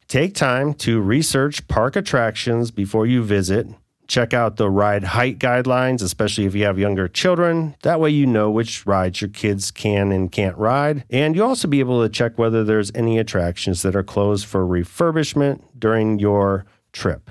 Take 0.09 0.35
time 0.35 0.75
to 0.75 1.01
research 1.01 1.69
park 1.69 1.95
attractions 1.95 2.71
before 2.71 3.07
you 3.07 3.23
visit 3.23 3.69
Check 4.07 4.35
out 4.35 4.57
the 4.57 4.69
ride 4.69 5.05
height 5.05 5.39
guidelines, 5.39 6.03
especially 6.03 6.45
if 6.45 6.55
you 6.55 6.65
have 6.65 6.79
younger 6.79 7.09
children. 7.09 7.75
That 7.83 8.01
way, 8.01 8.11
you 8.11 8.27
know 8.27 8.51
which 8.51 8.87
rides 8.87 9.21
your 9.21 9.31
kids 9.31 9.71
can 9.71 10.13
and 10.13 10.31
can't 10.31 10.57
ride. 10.59 11.05
And 11.11 11.35
you'll 11.35 11.49
also 11.49 11.69
be 11.69 11.81
able 11.81 12.03
to 12.03 12.09
check 12.09 12.39
whether 12.39 12.65
there's 12.65 12.93
any 12.95 13.19
attractions 13.19 13.83
that 13.83 13.97
are 13.97 14.03
closed 14.03 14.47
for 14.47 14.67
refurbishment 14.67 15.63
during 15.79 16.19
your 16.19 16.67
trip. 16.93 17.31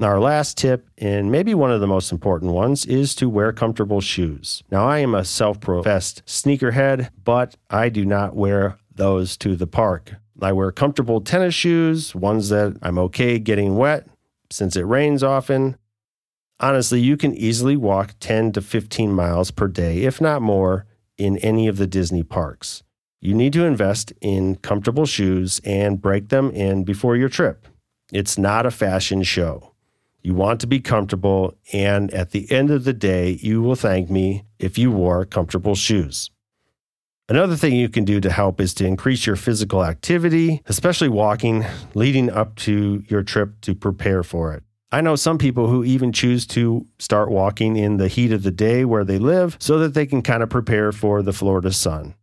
Our 0.00 0.20
last 0.20 0.56
tip, 0.56 0.88
and 0.96 1.32
maybe 1.32 1.54
one 1.54 1.72
of 1.72 1.80
the 1.80 1.88
most 1.88 2.12
important 2.12 2.52
ones, 2.52 2.86
is 2.86 3.16
to 3.16 3.28
wear 3.28 3.52
comfortable 3.52 4.00
shoes. 4.00 4.62
Now, 4.70 4.86
I 4.86 4.98
am 4.98 5.12
a 5.12 5.24
self 5.24 5.60
professed 5.60 6.24
sneakerhead, 6.24 7.10
but 7.24 7.56
I 7.68 7.88
do 7.88 8.04
not 8.04 8.36
wear 8.36 8.78
those 8.94 9.36
to 9.38 9.56
the 9.56 9.66
park. 9.66 10.14
I 10.40 10.52
wear 10.52 10.70
comfortable 10.70 11.20
tennis 11.20 11.54
shoes, 11.54 12.14
ones 12.14 12.48
that 12.50 12.76
I'm 12.80 12.96
okay 12.98 13.40
getting 13.40 13.74
wet, 13.74 14.06
since 14.50 14.76
it 14.76 14.86
rains 14.86 15.22
often, 15.22 15.76
honestly, 16.60 17.00
you 17.00 17.16
can 17.16 17.34
easily 17.34 17.76
walk 17.76 18.14
10 18.20 18.52
to 18.52 18.60
15 18.60 19.12
miles 19.12 19.50
per 19.50 19.68
day, 19.68 20.02
if 20.02 20.20
not 20.20 20.42
more, 20.42 20.86
in 21.16 21.38
any 21.38 21.68
of 21.68 21.76
the 21.76 21.86
Disney 21.86 22.22
parks. 22.22 22.82
You 23.20 23.34
need 23.34 23.52
to 23.54 23.64
invest 23.64 24.12
in 24.20 24.56
comfortable 24.56 25.06
shoes 25.06 25.60
and 25.64 26.00
break 26.00 26.28
them 26.28 26.50
in 26.52 26.84
before 26.84 27.16
your 27.16 27.28
trip. 27.28 27.66
It's 28.12 28.38
not 28.38 28.64
a 28.64 28.70
fashion 28.70 29.22
show. 29.22 29.74
You 30.22 30.34
want 30.34 30.60
to 30.60 30.66
be 30.66 30.80
comfortable, 30.80 31.56
and 31.72 32.12
at 32.12 32.30
the 32.30 32.50
end 32.50 32.70
of 32.70 32.84
the 32.84 32.92
day, 32.92 33.38
you 33.40 33.62
will 33.62 33.76
thank 33.76 34.10
me 34.10 34.44
if 34.58 34.78
you 34.78 34.90
wore 34.90 35.24
comfortable 35.24 35.74
shoes. 35.74 36.30
Another 37.30 37.56
thing 37.56 37.76
you 37.76 37.90
can 37.90 38.04
do 38.04 38.20
to 38.20 38.30
help 38.30 38.58
is 38.58 38.72
to 38.74 38.86
increase 38.86 39.26
your 39.26 39.36
physical 39.36 39.84
activity, 39.84 40.62
especially 40.64 41.10
walking, 41.10 41.66
leading 41.92 42.30
up 42.30 42.56
to 42.56 43.04
your 43.08 43.22
trip 43.22 43.60
to 43.60 43.74
prepare 43.74 44.22
for 44.22 44.54
it. 44.54 44.62
I 44.90 45.02
know 45.02 45.14
some 45.14 45.36
people 45.36 45.68
who 45.68 45.84
even 45.84 46.10
choose 46.10 46.46
to 46.46 46.86
start 46.98 47.30
walking 47.30 47.76
in 47.76 47.98
the 47.98 48.08
heat 48.08 48.32
of 48.32 48.44
the 48.44 48.50
day 48.50 48.86
where 48.86 49.04
they 49.04 49.18
live 49.18 49.58
so 49.60 49.78
that 49.80 49.92
they 49.92 50.06
can 50.06 50.22
kind 50.22 50.42
of 50.42 50.48
prepare 50.48 50.90
for 50.90 51.20
the 51.20 51.34
Florida 51.34 51.70
sun. 51.70 52.14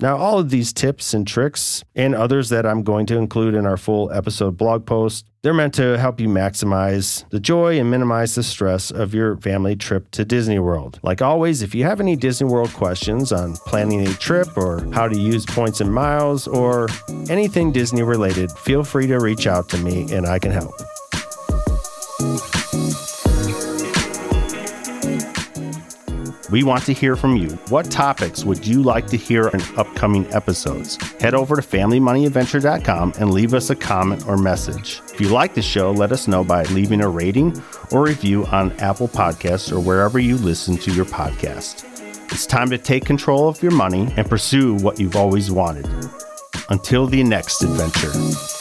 Now, 0.00 0.16
all 0.16 0.40
of 0.40 0.50
these 0.50 0.72
tips 0.72 1.14
and 1.14 1.24
tricks 1.24 1.84
and 1.94 2.12
others 2.14 2.48
that 2.48 2.66
I'm 2.66 2.82
going 2.82 3.06
to 3.06 3.18
include 3.18 3.54
in 3.54 3.66
our 3.66 3.76
full 3.76 4.10
episode 4.10 4.56
blog 4.56 4.84
post, 4.84 5.26
they're 5.42 5.54
meant 5.54 5.74
to 5.74 5.98
help 5.98 6.20
you 6.20 6.28
maximize 6.28 7.28
the 7.30 7.40
joy 7.40 7.78
and 7.78 7.90
minimize 7.90 8.34
the 8.34 8.42
stress 8.42 8.90
of 8.90 9.14
your 9.14 9.36
family 9.36 9.76
trip 9.76 10.10
to 10.12 10.24
Disney 10.24 10.58
World. 10.58 10.98
Like 11.02 11.22
always, 11.22 11.62
if 11.62 11.74
you 11.74 11.84
have 11.84 12.00
any 12.00 12.16
Disney 12.16 12.48
World 12.48 12.72
questions 12.72 13.32
on 13.32 13.54
planning 13.66 14.06
a 14.06 14.12
trip 14.14 14.48
or 14.56 14.86
how 14.92 15.08
to 15.08 15.18
use 15.18 15.46
points 15.46 15.80
and 15.80 15.92
miles 15.92 16.48
or 16.48 16.88
anything 17.30 17.72
Disney 17.72 18.02
related, 18.02 18.50
feel 18.52 18.82
free 18.84 19.06
to 19.06 19.18
reach 19.18 19.46
out 19.46 19.68
to 19.70 19.78
me 19.78 20.12
and 20.12 20.26
I 20.26 20.38
can 20.38 20.52
help. 20.52 20.74
We 26.50 26.62
want 26.62 26.84
to 26.84 26.94
hear 26.94 27.14
from 27.14 27.36
you. 27.36 27.50
What 27.68 27.90
topics 27.90 28.44
would 28.44 28.66
you 28.66 28.82
like 28.82 29.06
to 29.08 29.18
hear 29.18 29.48
in 29.48 29.60
upcoming 29.76 30.26
episodes? 30.32 30.96
Head 31.20 31.34
over 31.34 31.56
to 31.56 31.62
FamilyMoneyAdventure.com 31.62 33.14
and 33.18 33.32
leave 33.32 33.52
us 33.52 33.68
a 33.68 33.76
comment 33.76 34.26
or 34.26 34.38
message. 34.38 35.02
If 35.12 35.20
you 35.20 35.28
like 35.28 35.54
the 35.54 35.62
show, 35.62 35.90
let 35.90 36.10
us 36.10 36.26
know 36.26 36.42
by 36.42 36.62
leaving 36.64 37.02
a 37.02 37.08
rating 37.08 37.62
or 37.92 38.04
review 38.04 38.46
on 38.46 38.72
Apple 38.80 39.08
Podcasts 39.08 39.70
or 39.70 39.80
wherever 39.80 40.18
you 40.18 40.36
listen 40.38 40.78
to 40.78 40.92
your 40.92 41.04
podcast. 41.04 41.84
It's 42.32 42.46
time 42.46 42.70
to 42.70 42.78
take 42.78 43.04
control 43.04 43.48
of 43.48 43.62
your 43.62 43.72
money 43.72 44.12
and 44.16 44.28
pursue 44.28 44.74
what 44.76 44.98
you've 44.98 45.16
always 45.16 45.50
wanted. 45.50 45.86
Until 46.70 47.06
the 47.06 47.22
next 47.24 47.62
adventure. 47.62 48.57